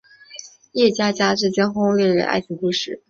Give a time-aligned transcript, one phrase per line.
[0.71, 2.99] 叶家家之间轰轰烈烈的爱情故事。